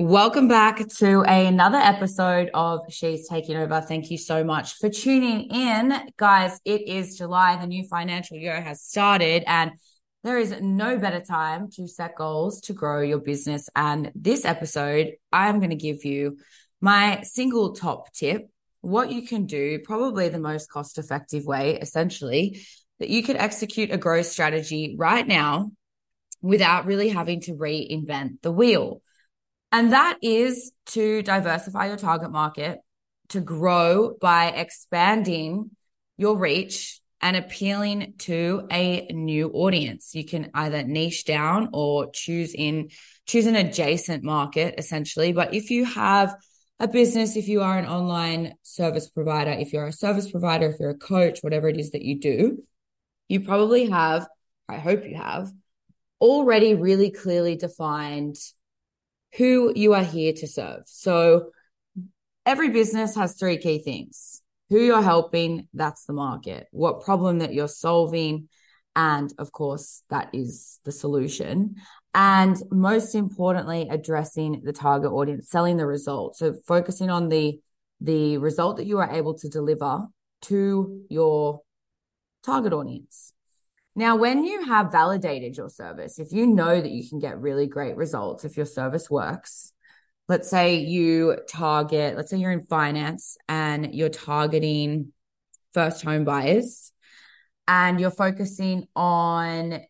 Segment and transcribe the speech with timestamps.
[0.00, 3.80] Welcome back to another episode of She's Taking Over.
[3.80, 5.94] Thank you so much for tuning in.
[6.16, 7.54] Guys, it is July.
[7.54, 9.70] The new financial year has started, and
[10.24, 13.68] there is no better time to set goals to grow your business.
[13.76, 16.38] And this episode, I'm going to give you
[16.80, 18.50] my single top tip
[18.80, 22.66] what you can do, probably the most cost effective way, essentially,
[22.98, 25.70] that you could execute a growth strategy right now
[26.42, 29.00] without really having to reinvent the wheel.
[29.74, 32.78] And that is to diversify your target market,
[33.30, 35.72] to grow by expanding
[36.16, 40.14] your reach and appealing to a new audience.
[40.14, 42.90] You can either niche down or choose in
[43.26, 45.32] choose an adjacent market essentially.
[45.32, 46.36] But if you have
[46.78, 50.76] a business, if you are an online service provider, if you're a service provider, if
[50.78, 52.62] you're a coach, whatever it is that you do,
[53.26, 54.28] you probably have,
[54.68, 55.50] I hope you have,
[56.20, 58.36] already really clearly defined
[59.36, 60.82] who you are here to serve.
[60.86, 61.50] So
[62.46, 67.52] every business has three key things who you're helping, that's the market, what problem that
[67.52, 68.48] you're solving.
[68.96, 71.76] And of course, that is the solution.
[72.14, 76.36] And most importantly, addressing the target audience, selling the result.
[76.36, 77.58] So focusing on the,
[78.00, 80.06] the result that you are able to deliver
[80.42, 81.60] to your
[82.44, 83.33] target audience.
[83.96, 87.68] Now, when you have validated your service, if you know that you can get really
[87.68, 89.72] great results if your service works,
[90.28, 95.12] let's say you target, let's say you're in finance and you're targeting
[95.72, 96.92] first home buyers
[97.68, 99.80] and you're focusing on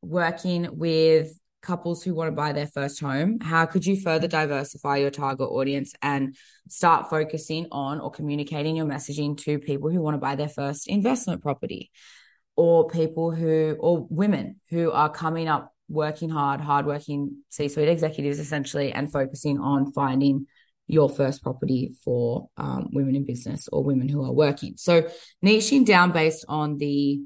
[0.00, 4.96] working with couples who want to buy their first home, how could you further diversify
[4.96, 6.34] your target audience and
[6.68, 10.88] start focusing on or communicating your messaging to people who want to buy their first
[10.88, 11.90] investment property?
[12.60, 18.38] Or people who, or women who are coming up working hard, hardworking C suite executives
[18.38, 20.46] essentially, and focusing on finding
[20.86, 24.74] your first property for um, women in business or women who are working.
[24.76, 25.08] So,
[25.42, 27.22] niching down based on the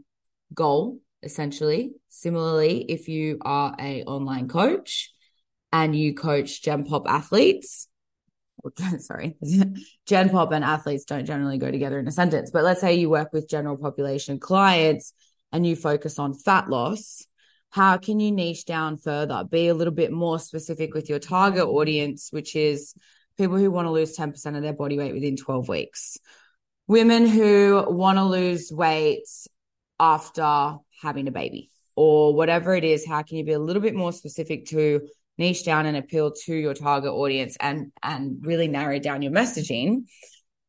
[0.55, 1.91] goal, essentially.
[2.11, 5.13] Similarly, if you are a online coach
[5.73, 7.89] and you coach Gen Pop athletes,
[8.99, 9.37] sorry,
[10.07, 13.11] Gen Pop and athletes don't generally go together in a sentence, but let's say you
[13.11, 15.13] work with general population clients
[15.55, 17.27] and you focus on fat loss,
[17.71, 19.45] how can you niche down further?
[19.49, 22.93] Be a little bit more specific with your target audience, which is
[23.39, 26.19] people who want to lose 10% of their body weight within 12 weeks,
[26.89, 29.29] women who want to lose weight
[30.01, 33.07] after having a baby, or whatever it is.
[33.07, 35.03] How can you be a little bit more specific to
[35.39, 40.05] niche down and appeal to your target audience and and really narrow down your messaging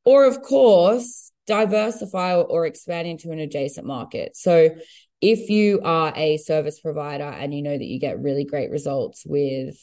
[0.03, 4.35] or of course diversify or expand into an adjacent market.
[4.35, 4.75] So
[5.22, 9.23] if you are a service provider and you know that you get really great results
[9.25, 9.75] with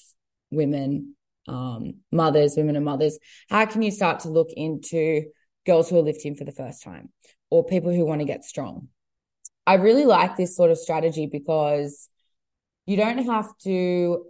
[0.50, 1.15] women
[1.49, 3.19] um, mothers women and mothers
[3.49, 5.25] how can you start to look into
[5.67, 7.09] girls who are lifting for the first time
[7.50, 8.89] or people who want to get strong?
[9.67, 12.09] I really like this sort of strategy because
[12.87, 14.25] you don't have to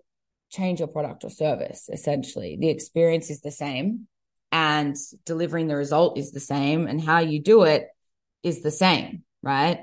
[0.50, 2.59] change your product or service essentially.
[2.60, 4.09] The experience is the same
[4.52, 7.88] and delivering the result is the same and how you do it
[8.42, 9.80] is the same right?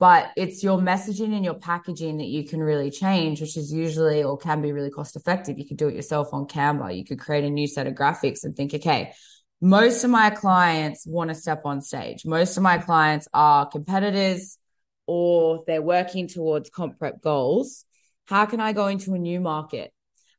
[0.00, 4.22] But it's your messaging and your packaging that you can really change which is usually
[4.22, 5.58] or can be really cost effective.
[5.58, 6.96] You could do it yourself on canva.
[6.96, 9.12] You could create a new set of graphics and think okay
[9.60, 12.26] most of my clients want to step on stage.
[12.26, 14.58] Most of my clients are competitors
[15.06, 17.86] or they're working towards comp prep goals.
[18.26, 19.90] How can i go into a new market?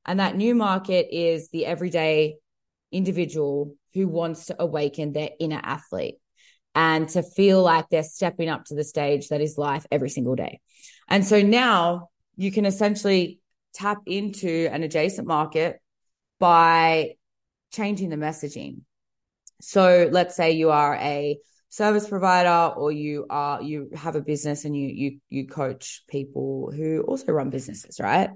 [0.06, 2.36] And that new market is the everyday
[2.96, 6.16] individual who wants to awaken their inner athlete
[6.74, 10.36] and to feel like they're stepping up to the stage that is life every single
[10.36, 10.60] day.
[11.08, 13.40] And so now you can essentially
[13.74, 15.80] tap into an adjacent market
[16.40, 17.14] by
[17.72, 18.82] changing the messaging.
[19.62, 21.38] So let's say you are a
[21.70, 26.72] service provider or you are you have a business and you you you coach people
[26.76, 28.30] who also run businesses, right?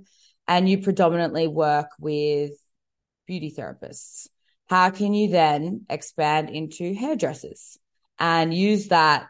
[0.49, 2.51] and you predominantly work with
[3.27, 4.27] beauty therapists,
[4.69, 7.77] how can you then expand into hairdressers
[8.19, 9.27] and use that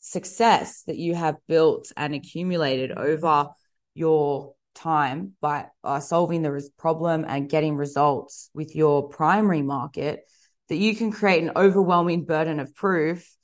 [0.00, 3.48] success that you have built and accumulated over
[3.94, 10.20] your time by uh, solving the problem and getting results with your primary market
[10.68, 13.36] that you can create an overwhelming burden of proof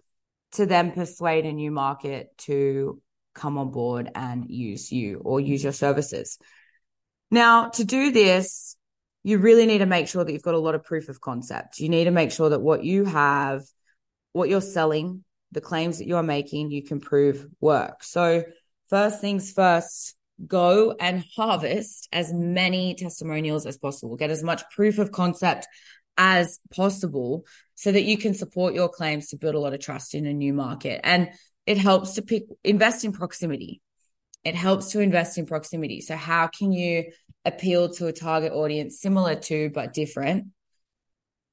[0.53, 3.01] to then persuade a new market to
[3.35, 6.39] come on board and use you or use your services.
[7.31, 8.77] Now, to do this,
[9.25, 11.81] you really need to make sure that you've got a lot of proof of concept.
[11.81, 13.63] You need to make sure that what you have,
[14.33, 18.05] what you're selling, the claims that you're making, you can prove work.
[18.05, 18.45] So,
[18.91, 20.15] first things first,
[20.47, 25.67] go and harvest as many testimonials as possible, get as much proof of concept
[26.19, 27.45] as possible
[27.75, 30.33] so that you can support your claims to build a lot of trust in a
[30.35, 31.01] new market.
[31.03, 31.31] And
[31.67, 33.81] it helps to pick, invest in proximity.
[34.45, 36.03] It helps to invest in proximity.
[36.03, 37.05] So, how can you
[37.45, 40.49] appeal to a target audience similar to but different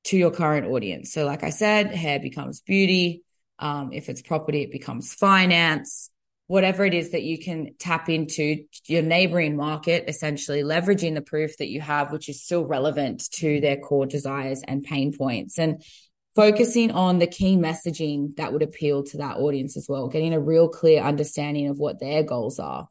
[0.05, 1.13] to your current audience?
[1.13, 3.23] So, like I said, hair becomes beauty.
[3.59, 6.11] Um, if it's property, it becomes finance
[6.51, 11.55] whatever it is that you can tap into your neighboring market, essentially leveraging the proof
[11.55, 15.57] that you have, which is still relevant to their core desires and pain points.
[15.57, 15.81] And
[16.35, 20.41] focusing on the key messaging that would appeal to that audience as well, getting a
[20.41, 22.89] real clear understanding of what their goals are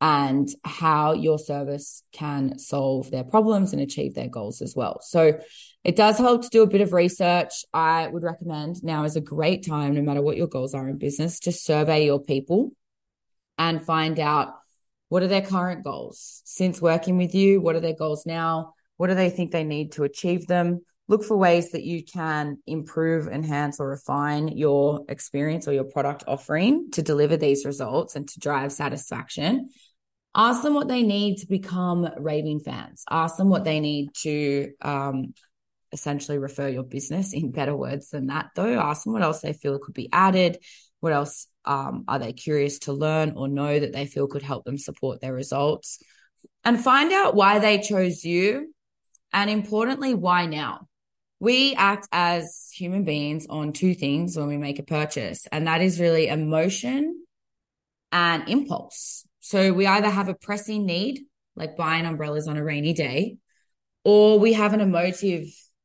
[0.00, 5.00] and how your service can solve their problems and achieve their goals as well.
[5.02, 5.38] So
[5.82, 7.52] it does help to do a bit of research.
[7.72, 10.98] I would recommend now is a great time, no matter what your goals are in
[10.98, 12.72] business, to survey your people
[13.56, 14.54] and find out
[15.08, 17.60] what are their current goals since working with you?
[17.60, 18.74] What are their goals now?
[18.96, 20.84] What do they think they need to achieve them?
[21.06, 26.24] Look for ways that you can improve, enhance, or refine your experience or your product
[26.26, 29.68] offering to deliver these results and to drive satisfaction.
[30.34, 33.04] Ask them what they need to become raving fans.
[33.08, 35.34] Ask them what they need to um,
[35.92, 38.80] essentially refer your business in better words than that, though.
[38.80, 40.58] Ask them what else they feel could be added.
[41.00, 44.64] What else um, are they curious to learn or know that they feel could help
[44.64, 46.02] them support their results?
[46.64, 48.74] And find out why they chose you.
[49.34, 50.88] And importantly, why now?
[51.44, 55.82] We act as human beings on two things when we make a purchase, and that
[55.82, 57.22] is really emotion
[58.10, 59.26] and impulse.
[59.40, 61.20] So we either have a pressing need,
[61.54, 63.36] like buying umbrellas on a rainy day,
[64.04, 65.44] or we have an emotive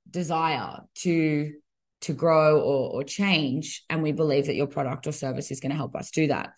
[0.10, 1.52] desire to
[2.04, 5.72] to grow or, or change and we believe that your product or service is going
[5.72, 6.52] to help us do that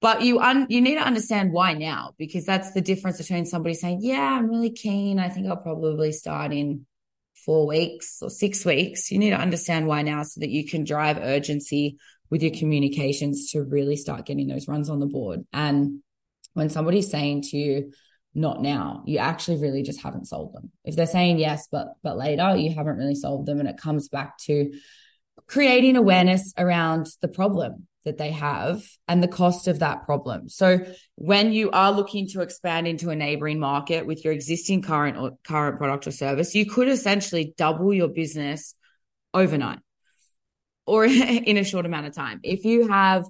[0.00, 3.74] but you un- you need to understand why now because that's the difference between somebody
[3.74, 6.84] saying yeah i'm really keen i think i'll probably start in
[7.46, 9.10] four weeks or six weeks.
[9.10, 11.96] You need to understand why now so that you can drive urgency
[12.28, 15.46] with your communications to really start getting those runs on the board.
[15.52, 16.02] And
[16.54, 17.92] when somebody's saying to you
[18.34, 20.70] not now you actually really just haven't sold them.
[20.84, 24.08] If they're saying yes but but later you haven't really solved them and it comes
[24.08, 24.72] back to
[25.46, 30.48] creating awareness around the problem that they have and the cost of that problem.
[30.48, 30.78] So
[31.16, 35.32] when you are looking to expand into a neighboring market with your existing current or
[35.46, 38.74] current product or service you could essentially double your business
[39.34, 39.80] overnight
[40.86, 42.40] or in a short amount of time.
[42.42, 43.24] If you have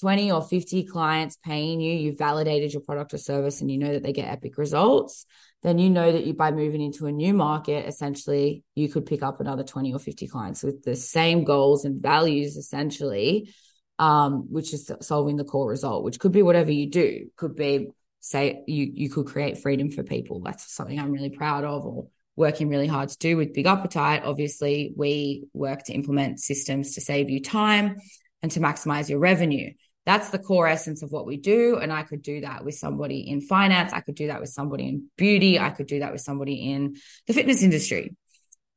[0.00, 3.94] 20 or 50 clients paying you, you've validated your product or service and you know
[3.94, 5.24] that they get epic results,
[5.62, 9.22] then you know that you by moving into a new market, essentially you could pick
[9.22, 13.54] up another 20 or 50 clients with the same goals and values, essentially,
[13.98, 17.30] um, which is solving the core result, which could be whatever you do.
[17.36, 17.88] Could be
[18.20, 20.40] say you you could create freedom for people.
[20.40, 24.22] That's something I'm really proud of or working really hard to do with Big Appetite.
[24.24, 27.96] Obviously, we work to implement systems to save you time
[28.42, 29.72] and to maximize your revenue.
[30.04, 31.78] That's the core essence of what we do.
[31.78, 33.92] And I could do that with somebody in finance.
[33.92, 35.58] I could do that with somebody in beauty.
[35.58, 36.96] I could do that with somebody in
[37.26, 38.14] the fitness industry.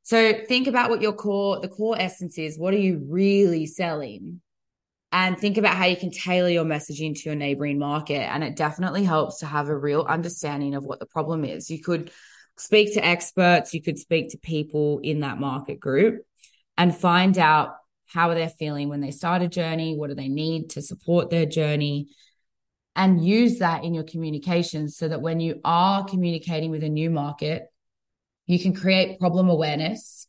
[0.02, 2.58] So think about what your core, the core essence is.
[2.58, 4.40] What are you really selling?
[5.12, 8.20] And think about how you can tailor your messaging to your neighboring market.
[8.20, 11.68] And it definitely helps to have a real understanding of what the problem is.
[11.68, 12.12] You could
[12.56, 16.22] speak to experts, you could speak to people in that market group
[16.76, 17.74] and find out
[18.06, 19.96] how they're they feeling when they start a journey?
[19.96, 22.08] What do they need to support their journey?
[22.96, 27.08] And use that in your communications so that when you are communicating with a new
[27.08, 27.62] market,
[28.46, 30.26] you can create problem awareness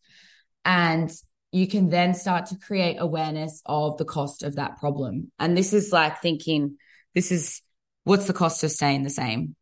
[0.63, 1.11] and
[1.51, 5.31] you can then start to create awareness of the cost of that problem.
[5.37, 6.77] And this is like thinking,
[7.13, 7.61] this is
[8.03, 9.55] what's the cost of staying the same?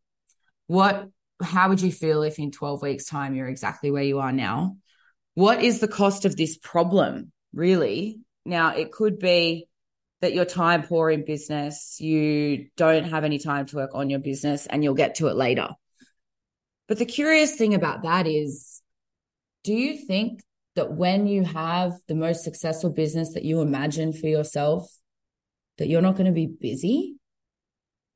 [0.66, 1.08] What,
[1.42, 4.76] how would you feel if in 12 weeks' time you're exactly where you are now?
[5.34, 7.32] What is the cost of this problem?
[7.52, 8.20] really.
[8.44, 9.68] Now, it could be
[10.20, 14.18] that you're time poor in business, you don't have any time to work on your
[14.18, 15.68] business, and you'll get to it later.
[16.88, 18.82] But the curious thing about that is
[19.64, 20.42] do you think
[20.76, 24.90] that when you have the most successful business that you imagine for yourself,
[25.78, 27.16] that you're not going to be busy?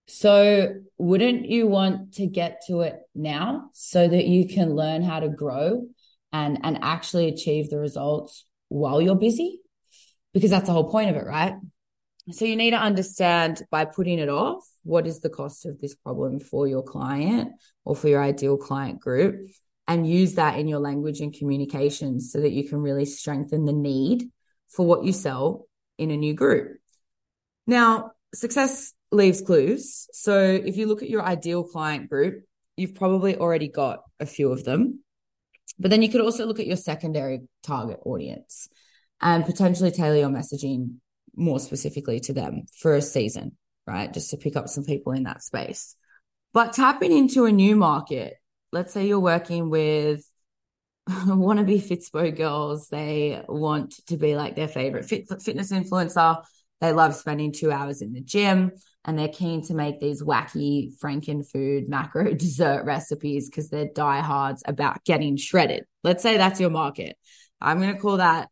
[0.06, 5.20] So, wouldn't you want to get to it now so that you can learn how
[5.20, 5.86] to grow
[6.32, 9.60] and, and actually achieve the results while you're busy
[10.34, 11.54] because that's the whole point of it, right?
[12.32, 15.94] So you need to understand by putting it off, what is the cost of this
[15.94, 17.52] problem for your client
[17.84, 19.48] or for your ideal client group
[19.86, 23.72] and use that in your language and communications so that you can really strengthen the
[23.72, 24.30] need
[24.68, 25.66] for what you sell
[25.98, 26.78] in a new group.
[27.66, 30.08] Now, success leaves clues.
[30.12, 32.44] So if you look at your ideal client group,
[32.76, 35.00] you've probably already got a few of them.
[35.78, 38.68] But then you could also look at your secondary target audience
[39.20, 40.96] and potentially tailor your messaging
[41.36, 44.12] more specifically to them for a season, right?
[44.12, 45.96] Just to pick up some people in that space.
[46.52, 48.34] But tapping into a new market,
[48.74, 50.28] let's say you're working with
[51.08, 56.42] wannabe Fitspo girls, they want to be like their favorite fit, fitness influencer.
[56.80, 58.72] They love spending two hours in the gym
[59.04, 64.64] and they're keen to make these wacky Franken food macro dessert recipes because they're diehards
[64.66, 65.84] about getting shredded.
[66.02, 67.16] Let's say that's your market.
[67.60, 68.48] I'm going to call that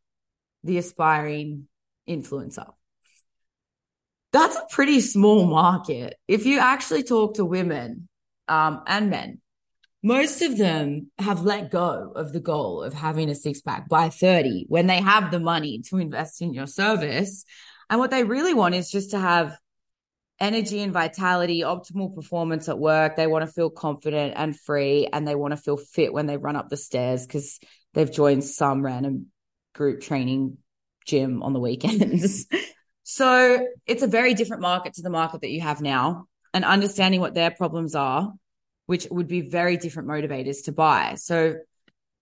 [0.63, 1.67] the aspiring
[2.09, 2.71] influencer.
[4.33, 6.15] That's a pretty small market.
[6.29, 8.09] If you actually talk to women
[8.47, 9.42] um, and men,
[10.03, 14.09] most of them have let go of the goal of having a six pack by
[14.09, 17.45] 30 when they have the money to invest in your service.
[17.89, 19.57] And what they really want is just to have
[20.41, 23.15] energy and vitality, optimal performance at work.
[23.15, 26.37] They want to feel confident and free, and they want to feel fit when they
[26.37, 27.61] run up the stairs because
[27.95, 29.27] they've joined some random
[29.73, 30.59] group training
[31.07, 32.47] gym on the weekends.
[33.05, 37.21] so it's a very different market to the market that you have now, and understanding
[37.21, 38.33] what their problems are,
[38.93, 41.15] which would be very different motivators to buy.
[41.15, 41.55] So,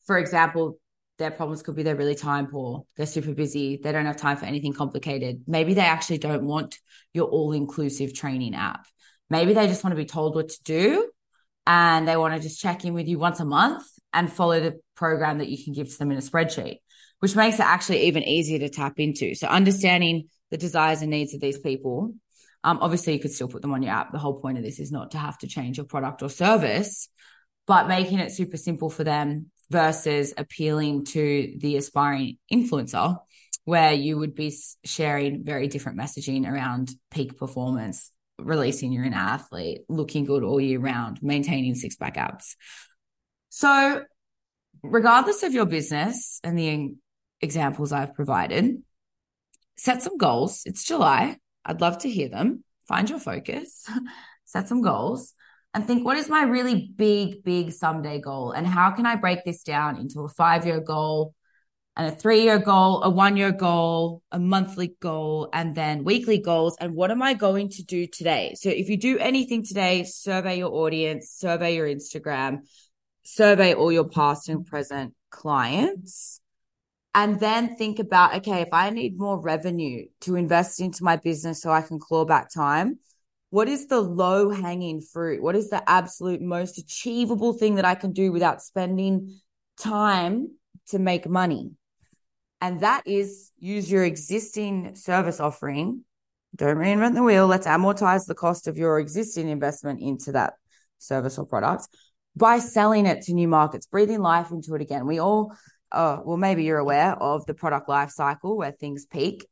[0.07, 0.79] for example,
[1.19, 4.37] their problems could be they're really time poor, they're super busy, they don't have time
[4.37, 5.43] for anything complicated.
[5.49, 6.79] Maybe they actually don't want
[7.13, 8.87] your all inclusive training app.
[9.29, 11.11] Maybe they just want to be told what to do
[11.67, 14.79] and they want to just check in with you once a month and follow the
[14.95, 16.77] program that you can give to them in a spreadsheet,
[17.19, 19.35] which makes it actually even easier to tap into.
[19.35, 22.15] So, understanding the desires and needs of these people.
[22.63, 24.13] Um, obviously, you could still put them on your app.
[24.13, 27.09] The whole point of this is not to have to change your product or service,
[27.67, 33.17] but making it super simple for them versus appealing to the aspiring influencer,
[33.65, 39.83] where you would be sharing very different messaging around peak performance, releasing you're an athlete,
[39.89, 42.57] looking good all year round, maintaining six pack abs.
[43.49, 44.05] So,
[44.83, 46.95] regardless of your business and the
[47.41, 48.83] examples I've provided,
[49.77, 50.63] set some goals.
[50.67, 51.37] It's July.
[51.65, 52.65] I'd love to hear them.
[52.89, 53.89] Find your focus,
[54.45, 55.35] set some goals,
[55.75, 58.51] and think, what is my really big, big someday goal?
[58.53, 61.35] And how can I break this down into a five year goal
[61.97, 66.39] and a three year goal, a one year goal, a monthly goal, and then weekly
[66.39, 66.77] goals?
[66.81, 68.55] And what am I going to do today?
[68.57, 72.61] So if you do anything today, survey your audience, survey your Instagram,
[73.23, 76.41] survey all your past and present clients.
[77.15, 81.61] And then think about, okay, if I need more revenue to invest into my business
[81.61, 82.99] so I can claw back time,
[83.51, 85.43] what is the low hanging fruit?
[85.43, 89.41] What is the absolute most achievable thing that I can do without spending
[89.77, 90.51] time
[90.89, 91.73] to make money?
[92.61, 96.05] And that is use your existing service offering.
[96.55, 97.47] Don't reinvent the wheel.
[97.47, 100.55] Let's amortize the cost of your existing investment into that
[100.99, 101.89] service or product
[102.37, 105.07] by selling it to new markets, breathing life into it again.
[105.07, 105.53] We all,
[105.93, 109.47] uh, well, maybe you're aware of the product life cycle where things peak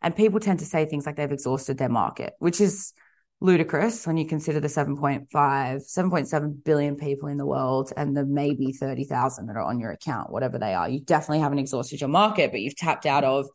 [0.00, 2.92] and people tend to say things like they've exhausted their market, which is
[3.40, 8.70] ludicrous when you consider the 7.5 7.7 billion people in the world and the maybe
[8.70, 10.88] 30,000 that are on your account whatever they are.
[10.88, 13.46] You definitely haven't exhausted your market but you've tapped out of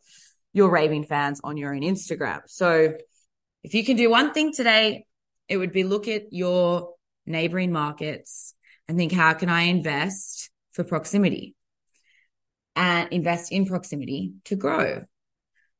[0.52, 2.40] your raving fans on your own Instagram.
[2.48, 2.92] So
[3.64, 5.06] if you can do one thing today
[5.48, 6.92] it would be look at your
[7.24, 8.52] neighboring markets
[8.88, 11.54] and think how can I invest for proximity
[12.78, 15.02] and invest in proximity to grow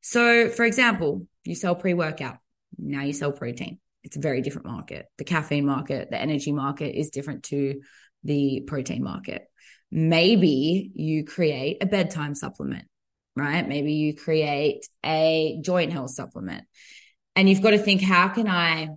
[0.01, 2.37] so for example you sell pre-workout
[2.77, 5.05] now you sell protein it's a very different market.
[5.17, 7.81] The caffeine market, the energy market is different to
[8.23, 9.43] the protein market.
[9.91, 12.87] Maybe you create a bedtime supplement,
[13.35, 13.67] right?
[13.67, 16.65] Maybe you create a joint health supplement.
[17.35, 18.89] And you've got to think, how can I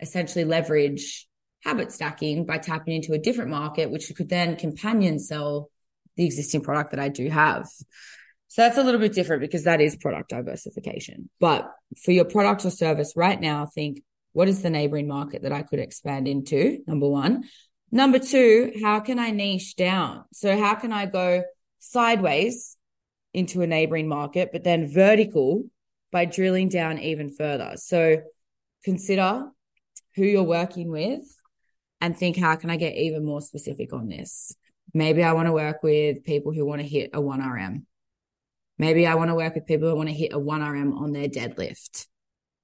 [0.00, 1.26] essentially leverage
[1.64, 5.70] habit stacking by tapping into a different market, which could then companion sell
[6.16, 7.68] the existing product that I do have.
[8.48, 11.30] So that's a little bit different because that is product diversification.
[11.38, 11.70] But
[12.02, 14.02] for your product or service right now, think
[14.32, 16.82] what is the neighboring market that I could expand into?
[16.86, 17.44] Number one.
[17.92, 20.24] Number two, how can I niche down?
[20.32, 21.42] So, how can I go
[21.80, 22.76] sideways
[23.34, 25.64] into a neighboring market, but then vertical
[26.12, 27.72] by drilling down even further?
[27.76, 28.22] So,
[28.84, 29.48] consider
[30.14, 31.22] who you're working with
[32.00, 34.54] and think, how can I get even more specific on this?
[34.92, 37.84] Maybe I want to work with people who want to hit a 1RM.
[38.78, 41.28] Maybe I want to work with people who want to hit a 1RM on their
[41.28, 42.06] deadlift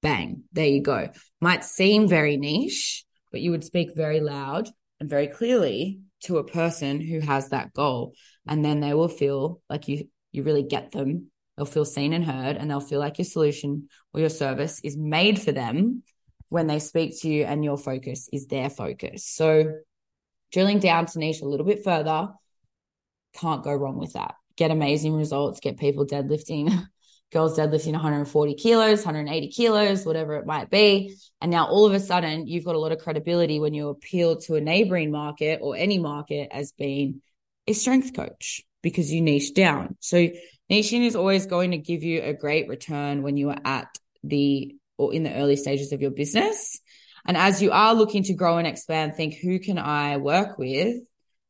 [0.01, 1.09] bang, there you go.
[1.41, 4.69] Might seem very niche, but you would speak very loud
[4.99, 8.13] and very clearly to a person who has that goal.
[8.47, 11.31] And then they will feel like you you really get them.
[11.55, 14.95] They'll feel seen and heard, and they'll feel like your solution or your service is
[14.95, 16.03] made for them
[16.49, 19.25] when they speak to you and your focus is their focus.
[19.25, 19.73] So,
[20.51, 22.29] drilling down to niche a little bit further,
[23.33, 24.35] can't go wrong with that.
[24.55, 26.87] Get amazing results, get people deadlifting,
[27.31, 31.15] girls deadlifting 140 kilos, 180 kilos, whatever it might be.
[31.41, 34.37] And now all of a sudden, you've got a lot of credibility when you appeal
[34.41, 37.21] to a neighboring market or any market as being
[37.67, 39.97] a strength coach because you niche down.
[39.99, 40.29] So,
[40.71, 44.75] niching is always going to give you a great return when you are at the
[44.97, 46.79] or in the early stages of your business.
[47.27, 50.95] And as you are looking to grow and expand, think who can I work with,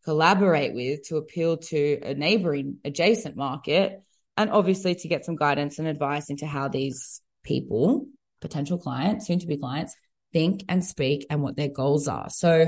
[0.03, 4.01] collaborate with to appeal to a neighboring adjacent market,
[4.35, 8.07] and obviously to get some guidance and advice into how these people,
[8.41, 9.95] potential clients, soon to be clients,
[10.33, 12.29] think and speak and what their goals are.
[12.29, 12.67] So,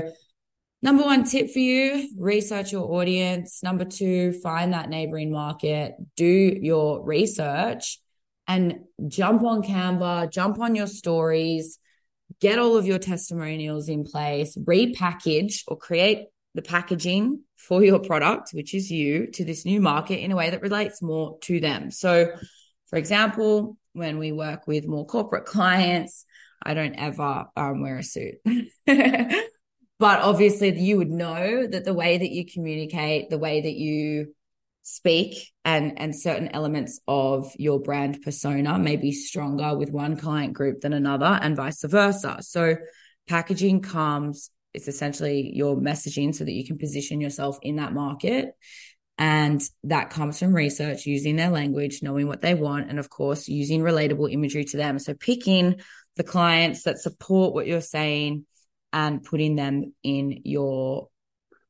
[0.80, 3.60] number one tip for you research your audience.
[3.62, 7.98] Number two, find that neighboring market, do your research
[8.46, 11.78] and jump on Canva, jump on your stories,
[12.40, 18.50] get all of your testimonials in place, repackage or create the packaging for your product,
[18.52, 21.90] which is you, to this new market in a way that relates more to them.
[21.90, 22.32] So,
[22.88, 26.24] for example, when we work with more corporate clients,
[26.62, 28.34] I don't ever um, wear a suit.
[28.86, 34.34] but obviously, you would know that the way that you communicate, the way that you
[34.82, 40.52] speak and and certain elements of your brand persona may be stronger with one client
[40.52, 42.38] group than another and vice versa.
[42.40, 42.76] So
[43.28, 48.54] packaging comes it's essentially your messaging so that you can position yourself in that market.
[49.18, 53.48] And that comes from research using their language knowing what they want and of course
[53.48, 54.98] using relatable imagery to them.
[54.98, 55.80] So picking
[56.16, 58.46] the clients that support what you're saying
[58.92, 61.08] and putting them in your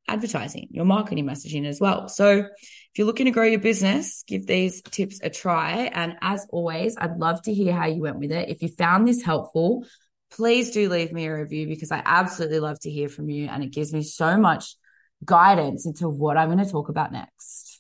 [0.07, 2.09] advertising, your marketing messaging as well.
[2.09, 2.45] So
[2.93, 5.91] if you're looking to grow your business, give these tips a try.
[5.95, 8.49] And as always, I'd love to hear how you went with it.
[8.49, 9.87] If you found this helpful,
[10.33, 13.47] please do leave me a review because I absolutely love to hear from you.
[13.47, 14.75] And it gives me so much
[15.25, 17.71] guidance into what I'm going to talk about next.